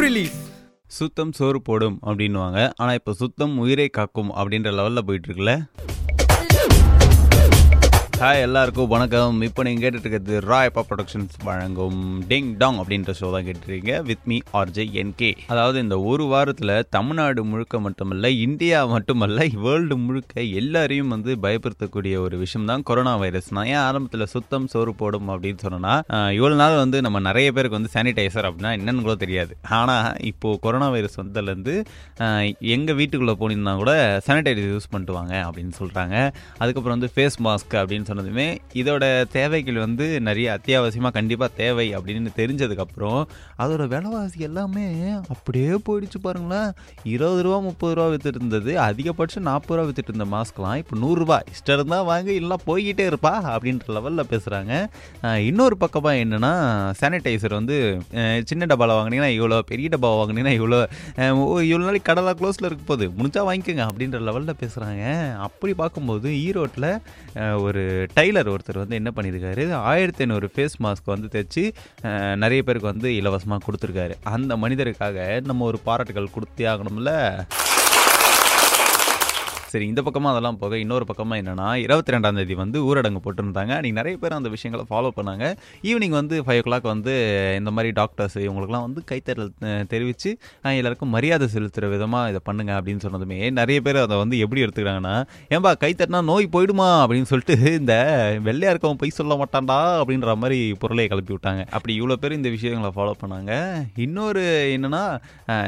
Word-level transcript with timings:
Release 0.00 0.38
சுத்தம் 0.98 1.32
சோறு 1.32 1.58
போடும் 1.62 1.98
அப்படின்னுவாங்க. 2.06 2.60
ஆனால் 2.76 2.96
இப்போ 2.98 3.12
சுத்தம் 3.12 3.58
உயிரை 3.58 3.88
காக்கும் 3.88 4.30
அப்படின்ற 4.34 4.70
லெவலில் 4.78 5.06
போயிட்டு 5.08 5.26
இருக்குல்ல? 5.28 5.54
ஹாய் 8.20 8.42
எல்லாருக்கும் 8.46 8.88
வணக்கம். 8.92 9.36
இப்போ 9.46 9.60
நீங்கள் 9.66 9.82
கேட்டுட்டு 9.82 10.04
இருக்கிறது 10.04 10.34
ராயப்பா 10.48 10.82
ப்ரொடக்ஷன்ஸ் 10.88 11.36
வழங்கும் 11.46 12.00
டிங் 12.30 12.50
டாங் 12.62 12.78
அப்படின்ற 12.80 13.12
ஷோ 13.20 13.28
தான் 13.34 13.46
கேட்டுருக்கீங்க 13.46 13.92
வித் 14.08 14.26
மீ 14.30 14.36
ஆர்ஜே 14.60 14.84
என்கே 15.02 15.30
அதாவது 15.52 15.78
இந்த 15.84 15.96
ஒரு 16.10 16.24
வாரத்தில் 16.32 16.72
தமிழ்நாடு 16.96 17.42
முழுக்க 17.52 17.80
மட்டுமல்ல 17.84 18.30
இந்தியா 18.46 18.80
மட்டுமல்ல 18.92 19.46
வேர்ல்டு 19.62 19.96
முழுக்க 20.08 20.44
எல்லாரையும் 20.60 21.14
வந்து 21.14 21.36
பயப்படுத்தக்கூடிய 21.44 22.18
ஒரு 22.24 22.38
விஷயம் 22.42 22.68
தான் 22.72 22.84
கொரோனா 22.90 23.14
வைரஸ் 23.22 23.48
நான் 23.58 23.70
ஏன் 23.72 23.80
ஆரம்பத்தில் 23.86 24.26
சுத்தம் 24.34 24.66
சோறு 24.74 24.94
போடும் 25.02 25.30
அப்படின்னு 25.36 25.62
சொன்னேன்னா 25.64 25.94
இவ்வளோ 26.40 26.58
நாள் 26.62 26.76
வந்து 26.82 27.00
நம்ம 27.06 27.24
நிறைய 27.28 27.48
பேருக்கு 27.58 27.78
வந்து 27.78 27.94
சானிடைசர் 27.96 28.50
அப்படின்னா 28.50 28.74
என்னன்னு 28.80 29.06
கூட 29.08 29.16
தெரியாது. 29.24 29.52
ஆனால் 29.80 30.10
இப்போது 30.32 30.62
கொரோனா 30.66 30.90
வைரஸ் 30.96 31.18
வந்ததுலேருந்து 31.22 31.76
எங்கள் 32.76 33.00
வீட்டுக்குள்ளே 33.00 33.36
போனீங்கன்னா 33.44 33.76
கூட 33.82 33.96
சானிடைசர் 34.28 34.70
யூஸ் 34.74 34.92
பண்ணிட்டு 34.92 35.18
வாங்க 35.18 35.34
அப்படின்னு 35.48 35.74
சொல்கிறாங்க 35.80 36.14
அதுக்கப்புறம் 36.62 36.96
வந்து 36.98 37.12
ஃபேஸ் 37.16 37.40
மாஸ்க் 37.48 37.80
அப்படின்னு 37.82 38.08
சொன்னதுமே 38.10 38.46
இதோட 38.80 39.04
தேவைகள் 39.32 39.78
வந்து 39.78 39.96
நிறைய 40.28 40.48
அத்தியாவசியமாக 40.56 41.14
கண்டிப்பாக 41.16 41.52
தேவை 41.56 41.86
அப்படின்னு 41.96 42.32
தெரிஞ்சதுக்கப்புறம் 42.38 43.20
அதோட 43.62 43.82
விலைவாசி 43.92 44.38
எல்லாமே 44.46 44.86
அப்படியே 45.32 45.72
போயிடுச்சு 45.86 46.18
பாருங்களேன். 46.20 46.70
இருபது 47.12 47.42
ரூபா 47.42 47.58
முப்பது 47.66 47.94
ரூபா 47.96 48.06
வித்துட்டு 48.12 48.40
இருந்தது. 48.40 48.72
அதிகபட்சம் 48.86 49.46
நாற்பது 49.48 49.76
ரூபா 49.76 49.86
வித்துட்டு 49.88 50.12
இருந்த 50.12 50.26
மாஸ்க்லாம் 50.32 50.48
இப்போ 50.80 50.94
நூறுரூவா 51.00 51.38
இஷ்டம் 51.52 51.76
இருந்தால் 51.76 52.06
வாங்க 52.10 52.30
இல்லை 52.40 52.56
போய்கிட்டே 52.66 53.04
இருப்பா 53.10 53.32
அப்படின்ற 53.50 53.68
லெவலில் 53.96 54.28
பேசுகிறாங்க 54.30 54.72
இன்னொரு 55.46 55.76
பக்கமாக 55.80 56.22
என்னென்னா 56.22 56.52
சானிடைசர் 57.00 57.58
வந்து 57.58 57.76
சின்ன 58.50 58.66
டப்பாவில் 58.66 58.96
வாங்கினீங்கன்னா 58.96 59.32
இவ்வளோ 59.36 59.58
பெரிய 59.70 59.88
டப்பா 59.92 60.10
வாங்கினீங்கன்னா 60.14 60.54
இவ்வளோ 60.58 60.78
ஓ, 61.40 61.44
இவ்வளோ 61.64 61.84
நாளைக்கு 61.84 62.08
கடலாக 62.08 62.36
க்ளோஸில் 62.38 62.68
இருக்க 62.68 62.84
போகுது. 62.84 63.06
முடிஞ்சா 63.16 63.42
வாங்கிக்கோங்க 63.46 63.84
அப்படின்ற 63.88 64.18
லெவலில் 64.26 64.60
பேசுகிறாங்க 64.60 65.04
அப்படி 65.46 65.72
பார்க்கும்போது 65.74 66.28
ஈரோட்டில் 66.46 66.88
ஒரு 67.64 67.82
டைலர் 68.14 68.50
ஒருத்தர் 68.54 68.82
வந்து 68.82 68.98
என்ன 69.00 69.10
பண்ணியிருக்காரு 69.16 69.64
ஆயிரத்தி 69.72 70.24
ஐநூறு 70.24 70.50
ஃபேஸ் 70.54 70.76
மாஸ்க் 70.84 71.12
வந்து 71.14 71.28
தைச்சு 71.34 71.64
நிறைய 72.42 72.62
பேருக்கு 72.62 72.92
வந்து 72.92 73.10
இலவசமாக 73.16 73.64
கொடுத்துருக்காரு. 73.66 74.14
அந்த 74.34 74.56
மனிதருக்காக 74.56 75.26
நம்ம 75.50 75.64
ஒரு 75.64 75.78
பாராட்டுகள் 75.88 76.34
கொடுத்தே 76.36 76.66
ஆகணும்ல? 76.72 77.12
சரி 79.72 79.86
இந்த 79.90 80.00
பக்கமாக 80.06 80.32
அதெல்லாம் 80.34 80.58
போக 80.62 80.78
இன்னொரு 80.84 81.04
பக்கமாக 81.10 81.40
என்னென்னா 81.42 81.68
இருபத்தி 81.84 82.14
ரெண்டாம் 82.14 82.38
தேதி 82.40 82.54
வந்து 82.62 82.78
ஊரடங்கு 82.88 83.20
போட்டிருந்தாங்க. 83.24 83.72
நீங்கள் 83.84 84.00
நிறைய 84.00 84.16
பேர் 84.22 84.38
அந்த 84.38 84.50
விஷயங்களை 84.56 84.84
ஃபாலோ 84.90 85.10
பண்ணாங்க. 85.18 85.44
ஈவினிங் 85.90 86.16
வந்து 86.20 86.36
ஃபைவ் 86.46 86.60
ஓ 86.62 86.64
கிளாக் 86.68 86.86
வந்து 86.92 87.14
இந்த 87.60 87.70
மாதிரி 87.76 87.90
டாக்டர்ஸ் 88.00 88.36
இவங்களுக்குலாம் 88.44 88.86
வந்து 88.86 89.02
கைத்தறல் 89.10 89.50
தெரிவித்து 89.92 90.30
எல்லாருக்கும் 90.80 91.12
மரியாதை 91.16 91.48
செலுத்துகிற 91.54 91.88
விதமாக 91.94 92.30
இதை 92.32 92.40
பண்ணுங்க 92.48 92.72
அப்படின்னு 92.78 93.04
சொன்னதுமே 93.06 93.38
நிறைய 93.60 93.78
பேர் 93.86 93.98
அதை 94.04 94.16
வந்து 94.22 94.36
எப்படி 94.44 94.62
எடுத்துக்கிறாங்கன்னா 94.64 95.14
ஏன்பா 95.54 95.72
கைத்தட்டினா 95.84 96.22
நோய் 96.30 96.46
போயிடுமா? 96.56 96.88
அப்படின்னு 97.04 97.30
சொல்லிட்டு 97.32 97.56
இந்த 97.80 97.94
வெள்ளையா 98.48 98.72
இருக்கவன் 98.74 99.00
பொய் 99.02 99.16
சொல்ல 99.20 99.36
மாட்டான்டா 99.42 99.78
அப்படின்ற 100.00 100.36
மாதிரி 100.42 100.58
பொருளை 100.82 101.06
கிளப்பி 101.12 101.34
விட்டாங்க. 101.36 101.62
அப்படி 101.76 101.92
இவ்வளோ 102.00 102.18
பேர் 102.22 102.38
இந்த 102.38 102.52
விஷயங்களை 102.56 102.92
ஃபாலோ 102.96 103.14
பண்ணாங்க. 103.22 103.52
இன்னொரு 104.06 104.44
என்னென்னா 104.76 105.04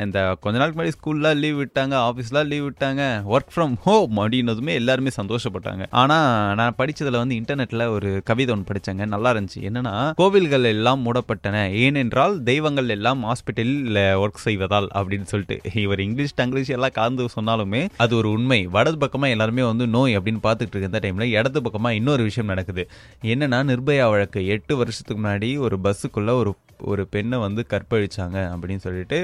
இந்த 0.07 0.19
கொஞ்ச 0.45 0.57
நாளுக்கு 0.59 0.79
முன்னாடி 0.79 0.97
ஸ்கூல்லாம் 0.99 1.41
லீவ் 1.45 1.59
விட்டாங்க 1.63 1.95
ஆஃபீஸ்லாம் 2.09 2.51
லீவ் 2.53 2.67
விட்டாங்க 2.69 3.03
ஒர்க் 3.35 3.53
ஃப்ரம் 3.55 3.75
ஹோம் 3.87 3.92
ஓ 3.93 3.97
அப்படின்னதுமே 4.17 4.73
எல்லாருமே 4.81 5.11
சந்தோஷப்பட்டாங்க. 5.21 5.85
ஆனால் 6.03 6.55
நான் 6.61 6.77
படிச்சதுல 6.79 7.21
வந்து 7.23 7.37
இன்டர்நெட்டில் 7.41 7.85
ஒரு 7.95 8.11
கவிதை 8.29 8.51
ஒன்று 8.55 8.69
படித்தேங்க 8.69 9.07
நல்லா 9.15 9.31
இருந்துச்சு. 9.35 9.61
என்னன்னா 9.69 9.95
கோவில்கள் 10.21 10.67
எல்லாம் 10.75 11.01
மூடப்பட்டன. 11.07 11.57
ஏனென்றால் 11.85 12.35
தெய்வங்கள் 12.43 12.89
எல்லாம் 12.97 13.21
ஹாஸ்பிட்டலில் 13.29 14.01
ஒர்க் 14.23 14.45
செய்வதால் 14.47 14.89
அப்படின்னு 15.01 15.29
சொல்லிட்டு. 15.33 15.57
இவர் 15.85 16.03
இங்கிலீஷ் 16.07 16.37
டங்கிலீஷ் 16.41 16.73
எல்லாம் 16.77 16.97
கலந்து 16.99 17.29
சொன்னாலுமே 17.37 17.83
அது 18.05 18.17
ஒரு 18.21 18.31
உண்மை. 18.37 18.61
வடது 18.77 18.99
பக்கமாக 19.05 19.35
எல்லாருமே 19.37 19.65
வந்து 19.71 19.87
நோய் 19.97 20.19
அப்படின்னு 20.19 20.43
பார்த்துட்டு 20.49 20.77
இருக்க 20.77 21.03
டைம்ல 21.07 21.29
இடது 21.39 21.63
பக்கமாக 21.63 21.99
இன்னொரு 22.01 22.23
விஷயம் 22.23 22.51
நடக்குது. 22.53 22.85
என்னன்னா 23.33 23.61
நிர்பயா 23.73 24.07
வழக்கு. 24.15 24.41
எட்டு 24.57 24.77
வருஷத்துக்கு 24.83 25.21
முன்னாடி 25.23 25.51
ஒரு 25.67 25.79
பஸ்ஸுக்குள்ள 25.85 26.31
ஒரு 26.43 26.53
ஒரு 26.91 27.03
பெண்ணை 27.15 27.39
வந்து 27.47 27.63
கற்பழிச்சாங்க 27.73 28.39
அப்படின்னு 28.53 28.83
சொல்லிட்டு 28.87 29.19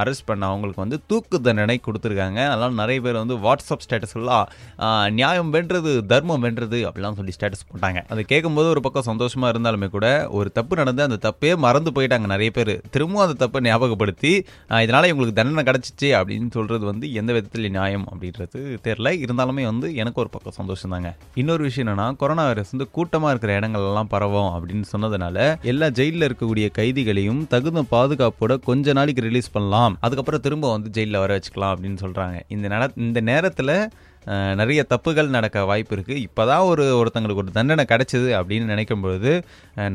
அரெஸ்ட் 0.00 0.26
பண்ண 0.28 0.44
அவங்களுக்கு 0.50 0.82
வந்து 0.84 0.98
தூக்கு 1.10 1.36
தண்டனை 1.46 1.76
கொடுத்துருக்காங்க. 1.86 2.40
அதனால் 2.52 2.78
நிறைய 2.80 2.98
பேர் 3.04 3.18
வந்து 3.22 3.36
வாட்ஸ்அப் 3.44 3.84
ஸ்டேட்டஸ்லாம் 3.84 4.46
நியாயம் 5.18 5.50
வென்றது 5.54 5.92
தர்மம் 6.12 6.44
வென்றது 6.46 6.78
அப்படிலாம் 6.88 7.18
சொல்லி 7.18 7.34
ஸ்டேட்டஸ் 7.36 7.66
போட்டாங்க. 7.70 8.00
அதை 8.12 8.22
கேட்கும்போது 8.32 8.68
ஒரு 8.74 8.82
பக்கம் 8.86 9.06
சந்தோஷமாக 9.10 9.52
இருந்தாலுமே 9.54 9.88
கூட 9.96 10.06
ஒரு 10.38 10.48
தப்பு 10.58 10.76
நடந்து 10.80 11.06
அந்த 11.06 11.18
தப்பே 11.26 11.52
மறந்து 11.66 11.92
போயிட்டாங்க 11.96 12.28
நிறைய 12.34 12.52
பேர். 12.58 12.74
திரும்பவும் 12.94 13.24
அந்த 13.26 13.36
தப்பை 13.44 13.62
ஞாபகப்படுத்தி 13.68 14.32
இதனால் 14.84 15.08
இவங்களுக்கு 15.10 15.38
தண்டனை 15.40 15.64
கிடச்சிச்சு 15.68 16.10
அப்படின்னு 16.18 16.50
சொல்கிறது 16.56 16.84
வந்து 16.90 17.06
எந்த 17.20 17.30
விதத்தில் 17.36 17.70
நியாயம் 17.76 18.06
அப்படின்றது 18.12 18.60
தெரில 18.86 19.12
இருந்தாலுமே 19.24 19.64
வந்து 19.70 19.88
எனக்கு 20.02 20.20
ஒரு 20.24 20.30
பக்கம் 20.34 20.56
சந்தோஷம் 20.58 20.94
தாங்க 20.94 21.10
இன்னொரு 21.40 21.62
விஷயம் 21.68 21.86
என்னன்னா 21.86 22.06
கொரோனா 22.22 22.44
வைரஸ் 22.48 22.72
வந்து 22.74 22.88
கூட்டமாக 22.96 23.32
இருக்கிற 23.32 23.52
இடங்கள்லாம் 23.60 24.10
பரவும் 24.14 24.50
அப்படின்னு 24.56 24.86
சொன்னதுனால 24.92 25.36
எல்லா 25.72 25.88
ஜெயிலில் 25.98 26.26
இருக்கக்கூடிய 26.28 26.67
கைதிகளையும் 26.70 27.46
தகுந்த 27.46 27.84
பாதுகாப்போட 27.90 28.62
கொஞ்ச 28.62 28.92
நாளைக்கு 28.92 29.22
ரிலீஸ் 29.22 29.50
பண்ணலாம். 29.50 29.96
அதுக்கப்புறம் 30.00 30.40
திரும்ப 30.40 30.70
வந்து 30.70 30.90
ஜெயிலில் 30.90 31.18
வர 31.18 31.38
வச்சுக்கலாம் 31.38 31.74
அப்படின்னு 31.74 31.98
சொல்றாங்க. 32.04 32.40
இந்த 32.48 32.68
நட 32.68 32.90
இந்த 32.96 33.20
நேரத்தில் 33.20 33.88
நிறைய 34.60 34.80
தப்புகள் 34.92 35.34
நடக்க 35.36 35.64
வாய்ப்பு 35.70 35.94
இருக்குது 35.96 36.22
இப்போ 36.26 36.42
தான் 36.50 36.64
ஒரு 36.70 36.84
ஒருத்தங்களுக்கு 37.00 37.42
ஒரு 37.44 37.54
தண்டனை 37.58 37.84
கிடச்சிது 37.92 38.28
அப்படின்னு 38.38 38.72
நினைக்கும் 38.72 39.02
பொழுது 39.04 39.32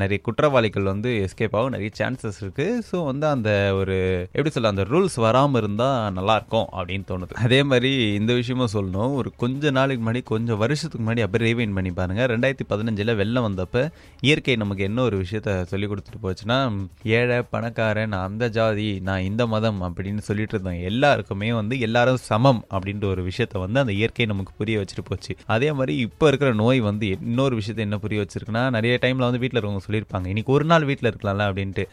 நிறைய 0.01 0.19
குற்றவாளிகள் 0.27 0.89
வந்து 0.91 1.09
எஸ்கேப் 1.25 1.55
ஆகும். 1.57 1.73
நிறைய 1.75 1.91
சான்சஸ் 1.99 2.39
இருக்குது 2.43 2.79
ஸோ 2.89 2.97
வந்து 3.09 3.25
அந்த 3.35 3.49
ஒரு 3.79 3.95
எப்படி 4.35 4.53
சொல்ல 4.55 4.71
அந்த 4.73 4.85
ரூல்ஸ் 4.93 5.17
வராமல் 5.25 5.61
இருந்தால் 5.61 6.13
நல்லாயிருக்கும் 6.17 6.67
அப்படின்னு 6.77 7.05
தோணுது. 7.11 7.35
அதே 7.45 7.59
மாதிரி 7.71 7.91
இந்த 8.19 8.31
விஷயமும் 8.39 8.73
சொல்லணும். 8.75 9.13
ஒரு 9.19 9.31
கொஞ்ச 9.43 9.71
நாளைக்கு 9.79 10.03
முன்னாடி 10.03 10.23
கொஞ்சம் 10.33 10.61
வருஷத்துக்கு 10.63 11.03
முன்னாடி 11.03 11.25
அப்படியே 11.27 11.49
ரீவைன் 11.49 11.75
பண்ணி 11.77 11.93
பாருங்க. 11.99 12.21
ரெண்டாயிரத்தி 12.33 12.67
பதினஞ்சில் 12.73 13.13
வெள்ளம் 13.21 13.47
வந்தப்போ 13.47 13.83
இயற்கை 14.27 14.57
நமக்கு 14.63 14.87
என்ன 14.89 15.01
ஒரு 15.09 15.17
விஷயத்த 15.23 15.57
சொல்லி 15.73 15.87
கொடுத்துட்டு 15.91 16.21
போச்சுன்னா 16.25 16.59
ஏழை 17.19 17.39
பணக்காரன் 17.53 18.11
நான் 18.13 18.27
அந்த 18.29 18.45
ஜாதி 18.57 18.89
நான் 19.07 19.25
இந்த 19.29 19.43
மதம் 19.53 19.79
அப்படின்னு 19.87 20.21
சொல்லிட்டு 20.29 20.55
இருந்தோம் 20.55 20.81
எல்லாருக்குமே 20.89 21.49
வந்து 21.59 21.75
எல்லாரும் 21.87 22.21
சமம் 22.29 22.61
அப்படின்ற 22.75 23.05
ஒரு 23.13 23.21
விஷயத்த 23.29 23.63
வந்து 23.65 23.81
அந்த 23.83 23.93
இயற்கை 23.99 24.22
நமக்கு 24.31 24.51
புரிய 24.61 24.77
வச்சுட்டு 24.81 25.05
போச்சு. 25.09 25.33
அதே 25.55 25.69
மாதிரி 25.79 25.93
இப்போ 26.07 26.27
இருக்கிற 26.31 26.49
நோய் 26.63 26.79
வந்து 26.89 27.07
இன்னொரு 27.29 27.53
விஷயத்த 27.59 27.87
என்ன 27.87 27.99
புரிய 28.05 28.19
வச்சிருக்குன்னா 28.23 28.63
நிறைய 28.77 28.93
டைமில் 29.03 29.27
வந்து 29.27 29.41
வீட்டில் 29.43 29.59
இருக்கவங்க 29.59 29.85
சொல்லியிருப்பாங்க 29.87 30.27
இன்னைக்கு 30.33 30.53
ஒரு 30.57 30.67
நாள் 30.71 30.87
வீட்டில் 30.89 31.09
இருக்கலாம்ல 31.11 31.47
அப்படின்ட்டு. 31.49 31.85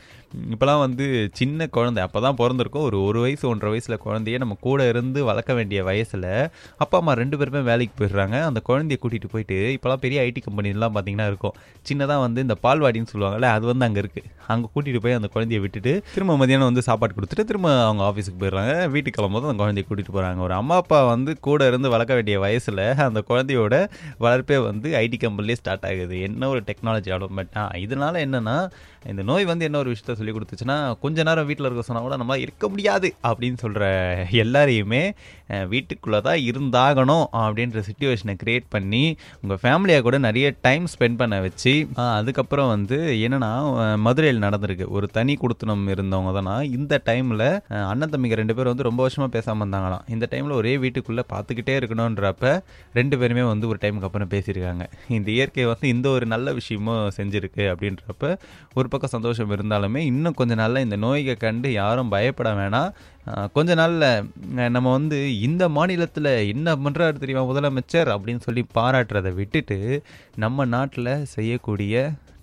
இப்போலாம் 0.55 0.83
வந்து 0.87 1.05
சின்ன 1.39 1.67
குழந்தை 1.77 2.01
அப்போ 2.07 2.19
தான் 2.27 2.39
பிறந்திருக்கும். 2.41 2.87
ஒரு 2.89 2.99
ஒரு 3.09 3.19
வயசு 3.25 3.45
ஒன்றரை 3.53 3.71
வயசில் 3.75 4.01
குழந்தைய 4.07 4.39
நம்ம 4.43 4.57
கூட 4.67 4.89
இருந்து 4.93 5.21
வளர்க்க 5.31 5.59
வேண்டிய 5.59 5.81
வயசுல 5.91 6.27
அப்பா 6.85 6.99
அம்மா 7.01 7.13
ரெண்டு 7.23 7.39
பேருமே 7.41 7.63
வேலைக்கு 7.71 7.95
போயிடுறாங்க. 8.01 8.37
அந்த 8.51 8.61
குழந்தைய 8.69 8.99
கூட்டிட்டு 9.03 9.31
போயிட்டு 9.33 9.59
இப்போலாம் 9.77 10.03
பெரிய 10.05 10.21
ஐடி 10.29 10.43
கம்பெனிலாம் 10.47 10.95
பார்த்தீங்கன்னா 10.97 11.27
இருக்கும். 11.33 11.57
சின்னதாக 11.89 12.21
வந்து 12.27 12.41
இந்த 12.47 12.57
பால்வாடின்னு 12.65 13.13
சொல்லுவாங்கல்ல 13.13 13.51
அது 13.57 13.65
வந்து 13.71 13.87
அங்கே 13.89 14.01
இருக்கு. 14.05 14.23
அங்கே 14.53 14.69
கூட்டிட்டு 14.75 15.01
போய் 15.03 15.17
அந்த 15.19 15.29
குழந்தைய 15.35 15.59
விட்டுட்டு 15.65 15.93
திரும்ப 16.15 16.37
மதியானம் 16.41 16.69
வந்து 16.71 16.83
சாப்பாடு 16.89 17.13
கொடுத்துட்டு 17.17 17.45
திரும்ப 17.51 17.69
அவங்க 17.89 18.03
ஆஃபீஸுக்கு 18.11 18.39
போயிடுறாங்க. 18.43 18.73
வீட்டுக்கு 18.95 19.17
கிளம்பும்போது 19.19 19.49
அந்த 19.51 19.61
குழந்தைய 19.63 19.85
கூட்டிகிட்டு 19.89 20.15
போகிறாங்க 20.17 20.43
ஒரு 20.47 20.55
அம்மா 20.61 20.77
அப்பா 20.83 20.99
வந்து 21.13 21.33
கூட 21.49 21.67
இருந்து 21.71 21.93
வளர்க்க 21.95 22.19
வேண்டிய 22.21 22.39
வயசில் 22.47 22.85
அந்த 23.09 23.23
குழந்தையோட 23.33 23.75
வளர்ப்பே 24.27 24.61
வந்து 24.69 24.89
ஐடி 25.05 25.19
கம்பெனிலே 25.25 25.59
ஸ்டார்ட் 25.63 25.89
ஆகுது. 25.91 26.17
என்ன 26.29 26.49
ஒரு 26.55 26.63
டெக்னாலஜி 26.71 27.09
டெவலப்மெண்ட் 27.13 27.59
இதனால் 27.87 28.23
என்னென்னா 28.27 28.57
இந்த 29.11 29.23
நோய் 29.29 29.45
வந்து 29.51 29.65
என்ன 29.67 29.77
ஒரு 29.83 29.91
விஷயத்த 29.93 30.15
சொல்லி 30.21 30.33
கொடுத்துச்சுன்னா 30.37 30.75
கொஞ்ச 31.03 31.23
நேரம் 31.27 31.47
வீட்டில் 31.51 31.67
இருக்க 31.67 31.83
சொன்னால் 31.87 32.05
கூட 32.07 32.17
நம்ம 32.23 32.37
இருக்க 32.45 32.65
முடியாது 32.73 33.09
அப்படின்னு 33.29 33.59
சொல்கிற 33.63 33.85
எல்லாரையுமே 34.43 35.01
வீட்டுக்குள்ளே 35.73 36.19
தான் 36.27 36.41
இருந்தாகணும் 36.49 37.25
அப்படின்ற 37.43 37.83
சுச்சுவேஷனை 37.87 38.35
க்ரியேட் 38.43 38.67
பண்ணி 38.75 39.03
உங்கள் 39.43 39.61
ஃபேமிலியாக 39.63 40.05
கூட 40.07 40.17
நிறைய 40.27 40.47
டைம் 40.67 40.85
ஸ்பெண்ட் 40.95 41.19
பண்ண 41.23 41.39
வச்சு 41.47 41.73
அதுக்கப்புறம் 42.19 42.71
வந்து 42.75 42.99
என்னென்னா 43.27 43.51
மதுரையில் 44.07 44.45
நடந்திருக்கு. 44.47 44.89
ஒரு 44.97 45.09
தனி 45.17 45.37
குடுத்தனம் 45.43 45.87
இருந்தவங்க 45.95 46.35
தானா 46.39 46.57
இந்த 46.79 47.01
டைமில் 47.09 47.47
அண்ணன் 47.91 48.13
தம்பிங்க 48.15 48.39
ரெண்டு 48.43 48.57
பேரும் 48.59 48.73
வந்து 48.75 48.89
ரொம்ப 48.89 49.03
வருஷமாக 49.07 49.33
பேசாமல் 49.37 49.65
இருந்தாங்களாம். 49.65 50.05
இந்த 50.17 50.29
டைமில் 50.35 50.59
ஒரே 50.61 50.75
வீட்டுக்குள்ளே 50.85 51.25
பார்த்துக்கிட்டே 51.33 51.77
இருக்கணும். 51.81 52.00
பண்ணணுன்றப்ப 52.01 52.61
ரெண்டு 52.93 53.19
பேருமே 53.19 53.43
வந்து 53.43 53.69
ஒரு 53.69 53.79
டைமுக்கு 53.81 54.03
அப்புறம் 54.03 54.29
பேசியிருக்காங்க. 54.29 54.87
இந்த 55.09 55.31
இயற்கை 55.31 55.65
வந்து 55.65 55.89
இந்த 55.89 56.09
ஒரு 56.09 56.27
நல்ல 56.27 56.53
விஷயமும் 56.53 57.11
செஞ்சுருக்கு 57.17 57.67
அப்படின்றப்ப 57.75 58.37
ஒரு 58.75 58.89
பக்கம் 58.89 59.15
சந்தோஷம் 59.17 59.51
இருந்தாலுமே 59.51 59.97
இன்னும் 59.97 60.35
கொஞ்சம் 60.35 60.57
நாளில் 60.57 60.85
இந்த 60.85 60.97
நோய்களை 60.97 61.35
கண்டு 61.35 61.73
யாரும் 61.73 62.09
பயப்பட 62.09 62.53
வேணாம். 62.53 62.91
கொஞ்ச 63.57 63.71
நாளில் 63.81 64.09
நம்ம 64.77 64.87
வந்து 64.99 65.19
இந்த 65.49 65.65
மாநிலத்தில் 65.77 66.33
என்ன 66.55 66.77
பண்ணுறாரு 66.85 67.23
தெரியுமா 67.25 67.45
முதலமைச்சர் 67.51 68.11
அப்படின்னு 68.15 68.47
சொல்லி 68.49 68.65
பாராட்டுறதை 68.79 69.33
விட்டுட்டு 69.41 69.79
நம்ம 70.45 70.67
நாட்டில் 70.77 71.15
செய்யக்கூடிய 71.37 71.95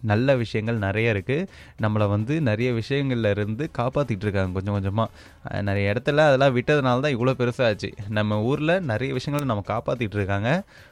நல்ல 0.10 0.36
விஷயங்கள் 0.42 0.84
நிறைய 0.86 1.14
இருக்குது 1.14 1.48
நம்மளை 1.84 2.06
வந்து 2.14 2.34
நிறைய 2.48 2.70
விஷயங்கள்ல 2.80 3.30
இருந்து 3.36 3.64
காப்பாற்றிட்டு 3.78 4.26
இருக்காங்க 4.26 4.52
கொஞ்சம் 4.58 4.76
கொஞ்சமாக 4.78 5.62
நிறைய 5.68 5.94
இடத்துல 5.94 6.26
அதெல்லாம் 6.30 6.54
விட்டதுனால 6.58 7.04
தான் 7.06 7.16
இவ்வளோ 7.16 7.34
பெருசாச்சு. 7.40 7.90
நம்ம 8.18 8.38
ஊரில் 8.50 8.74
நிறைய 8.92 9.12
விஷயங்களை 9.18 9.48
நம்ம 9.52 9.64
காப்பாற்றிட்டு 9.72 10.18
இருக்காங்க. 10.20 10.50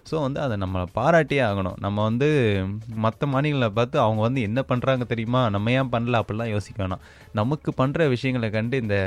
ஸோ 0.10 0.16
வந்து 0.26 0.40
அதை 0.46 0.56
நம்ம 0.64 0.86
பாராட்டியே 0.98 1.44
ஆகணும். 1.50 1.78
நம்ம 1.86 1.98
வந்து 2.10 2.30
மற்ற 3.06 3.28
மாநிலங்களை 3.34 3.70
பார்த்து 3.80 4.00
அவங்க 4.06 4.24
வந்து 4.28 4.42
என்ன 4.50 4.64
பண்ணுறாங்க 4.72 5.06
தெரியுமா? 5.14 5.44
நம்ம 5.56 5.72
ஏன் 5.80 5.94
பண்ணல? 5.96 6.22
அப்படிலாம் 6.24 6.54
யோசிக்க 6.56 6.80
வேணாம். 6.84 7.06
நமக்கு 7.42 7.72
பண்ணுற 7.82 8.10
விஷயங்களை 8.16 8.50
கண்டு 8.58 8.76
இந்த 8.86 8.98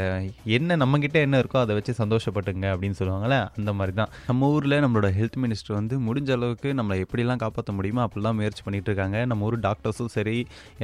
என்ன 0.59 0.77
நம்மக்கிட்ட 0.83 1.19
என்ன 1.27 1.37
இருக்கோ 1.43 1.59
அதை 1.65 1.75
வச்சு 1.79 1.93
சந்தோஷப்பட்டுங்க 2.01 2.67
அப்படின்னு 2.75 2.97
சொல்லுவாங்கள்ல 3.01 3.37
அந்த 3.59 3.73
மாதிரி 3.79 3.95
தான் 4.01 4.11
நம்ம 4.29 4.51
ஊரில் 4.55 4.77
நம்மளோட 4.85 5.09
ஹெல்த் 5.19 5.39
மினிஸ்டர் 5.45 5.77
வந்து 5.79 5.95
முடிஞ்ச 6.07 6.31
அளவுக்கு 6.37 6.69
நம்மளை 6.79 6.97
எப்படிலாம் 7.05 7.43
காப்பாற்ற 7.45 7.73
முடியுமோ 7.79 8.03
அப்படிலாம் 8.07 8.39
முயற்சி 8.41 8.63
பண்ணிகிட்டு 8.67 8.91
இருக்காங்க. 8.91 9.19
நம்ம 9.31 9.47
ஊர் 9.49 9.57
டாக்டர்ஸும் 9.67 10.13
சரி 10.17 10.37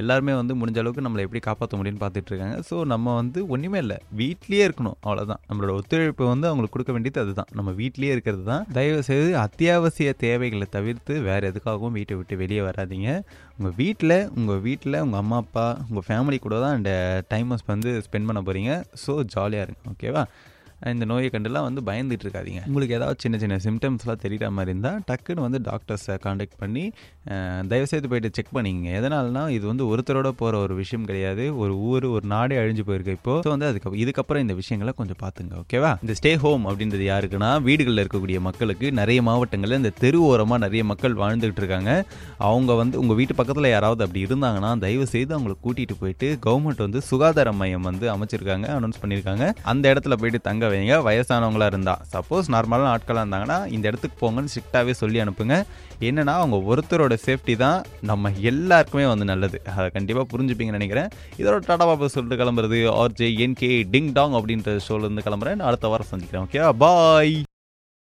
எல்லாருமே 0.02 0.35
வந்து 0.41 0.55
முடிஞ்ச 0.61 0.79
அளவுக்கு 0.82 1.05
நம்மளை 1.06 1.25
எப்படி 1.26 1.43
காப்பாற்ற 1.49 1.79
முடியும்னு 1.81 2.02
பார்த்துட்டு 2.05 2.32
இருக்காங்க. 2.32 2.56
ஸோ 2.70 2.76
நம்ம 2.93 3.14
வந்து 3.20 3.41
ஒன்றுமே 3.56 3.81
இல்லை 3.85 3.99
வீட்லேயே 4.20 4.64
இருக்கணும் 4.69 4.96
அவ்வளோதான் 5.06 5.43
நம்மளோட 5.50 5.73
ஒத்துழைப்பு 5.81 6.25
வந்து 6.32 6.49
அவங்களுக்கு 6.50 6.76
கொடுக்க 6.76 6.93
வேண்டியது 6.96 7.23
அதுதான். 7.25 7.50
நம்ம 7.61 7.70
வீட்லேயே 7.81 8.12
இருக்கிறது 8.17 8.44
தான். 8.52 8.64
தயவு 8.79 9.02
செய்து 9.11 9.31
அத்தியாவசிய 9.44 10.12
தேவைகளை 10.25 10.69
தவிர்த்து 10.76 11.14
வேறு 11.29 11.50
எதுக்காகவும் 11.52 11.96
வீட்டை 11.99 12.17
விட்டு 12.20 12.37
வெளியே 12.43 12.62
வராதீங்க. 12.69 13.08
உங்கள் 13.59 13.75
வீட்டில் 13.77 14.17
உங்கள் 14.35 14.61
வீட்டில் 14.61 15.01
உங்கள் 15.01 15.21
அம்மா 15.21 15.37
அப்பா 15.37 15.67
உங்கள் 15.89 16.06
ஃபேமிலி 16.06 16.39
கூட 16.39 16.56
தான் 16.61 16.75
அந்த 16.75 16.93
டைமை 17.29 17.56
வந்து 17.67 17.91
ஸ்பெண்ட் 18.03 18.27
பண்ண 18.27 18.41
போகிறீங்க 18.41 18.73
ஸோ 19.06 19.12
ஜாலியாக 19.25 19.67
இருங்க 19.67 19.93
ஓகேவா 19.93 20.23
இந்த 20.92 21.04
நோயை 21.10 21.28
கண்டுலாம் 21.34 21.66
வந்து 21.69 21.82
பயந்துட்டு 21.88 22.25
இருக்காதிங்க 22.26 22.62
உங்களுக்கு 22.69 22.96
ஏதாவது 22.98 23.19
சின்ன 23.25 23.38
சின்ன 23.42 23.58
சிம்டம்ஸ்லாம் 23.66 24.20
தெரியுற 24.25 24.48
மாதிரி 24.56 24.72
இருந்தால் 24.72 24.98
டக்குன்னு 25.10 25.44
வந்து 25.46 25.60
டாக்டர்ஸை 25.69 26.16
காண்டாக்ட் 26.26 26.56
பண்ணி 26.62 26.84
தயவுசெய்து 27.70 28.08
போயிட்டு 28.12 28.31
செக் 28.36 28.52
பண்ணிங்க 28.56 28.90
எதனால்னா 28.98 29.42
இது 29.56 29.64
வந்து 29.70 29.84
ஒருத்தரோட 29.90 30.28
போகிற 30.40 30.58
ஒரு 30.64 30.75
விஷயம் 30.81 31.06
கிடையாது. 31.10 31.44
ஒரு 31.62 31.75
ஊர் 31.90 32.06
ஒரு 32.14 32.26
நாடே 32.34 32.56
அழிஞ்சு 32.62 32.84
போயிருக்கு 32.88 33.14
இப்போ. 33.19 33.34
ஸோ 33.46 33.50
வந்து 33.54 33.69
அதுக்கு 33.70 34.02
இதுக்கப்புறம் 34.04 34.42
இந்த 34.44 34.54
விஷயங்களை 34.60 34.92
கொஞ்சம் 35.00 35.20
பார்த்துங்க 35.22 35.54
ஓகேவா 35.62 35.92
இந்த 36.04 36.14
ஸ்டே 36.20 36.32
ஹோம் 36.44 36.64
அப்படின்றது 36.70 37.06
யாருக்குன்னா 37.10 37.50
வீடுகளில் 37.69 38.02
இருக்கக்கூடிய 38.04 38.40
மக்களுக்கு 38.48 38.86
நிறைய 39.00 39.22
மாவட்டங்களில் 39.28 39.78
இந்த 39.82 39.92
தெரு 40.02 40.20
ஓரமாக 40.31 40.60
நிறைய 40.66 40.84
மக்கள் 40.92 41.16
வாழ்ந்துகிட்டு 41.22 41.62
இருக்காங்க. 41.62 41.90
அவங்க 42.48 42.72
வந்து 42.82 42.96
உங்கள் 43.02 43.19
வீட்டு 43.20 43.34
பக்கத்தில் 43.40 43.72
யாராவது 43.75 44.04
அப்படி 44.06 44.25
இருந்தாங்கன்னா 44.28 44.72
தயவு 44.84 45.06
செய்து 45.14 45.32
அவங்களை 45.36 45.56
கூட்டிகிட்டு 45.64 45.96
போயிட்டு 46.02 46.28
கவர்மெண்ட் 46.46 46.84
வந்து 46.86 47.02
சுகாதார 47.10 47.52
மையம் 47.62 47.88
வந்து 47.90 48.06
அமைச்சிருக்காங்க 48.14 48.69
அனௌன்ஸ் 48.76 49.02
பண்ணியிருக்காங்க 49.02 49.44
அந்த 49.72 49.84
இடத்துல 49.94 50.16
போயிட்டு 50.22 50.40
தங்க 50.48 50.72
வைங்க 50.75 50.97
வயசானவங்களா 51.09 51.67
இருந்தால் 51.73 52.03
சப்போஸ் 52.15 52.53
நார்மலான 52.55 52.91
ஆட்களாக 52.94 53.25
இருந்தாங்கன்னா 53.25 53.59
இந்த 53.76 53.85
இடத்துக்கு 53.91 54.19
போங்கன்னு 54.23 54.53
ஸ்ட்ரிக்டாகவே 54.53 54.94
சொல்லி 55.03 55.21
அனுப்புங்க. 55.25 55.56
என்னன்னா 56.09 56.35
அவங்க 56.41 56.56
ஒருத்தரோட 56.71 57.15
சேஃப்டி 57.26 57.56
தான் 57.65 57.79
நம்ம 58.11 58.32
எல்லாருக்குமே 58.53 59.06
வந்து 59.12 59.29
நல்லது. 59.32 59.61
அதை 59.76 59.88
கண்டிப்பாக 59.97 60.29
புரிஞ்சுப்பீங்கன்னு 60.35 60.79
நினைக்கிறேன். 60.81 61.11
இதோட 61.41 61.59
டாடா 61.71 61.85
பாபா 61.91 62.09
சொல்லிட்டு 62.17 62.41
கிளம்புறது 62.43 62.81
ஆர்ஜே 63.03 63.31
என்கே 63.47 63.73
டிங் 63.94 64.12
டாங் 64.19 64.37
அப்படின்ற 64.41 64.79
ஷோலேருந்து 64.88 65.26
கிளம்புறேன். 65.29 65.67
அடுத்த 65.71 65.88
வாரம் 65.94 66.12
சந்திக்கிறேன். 66.12 66.47
Okay 66.47 66.71
bye 66.85 67.35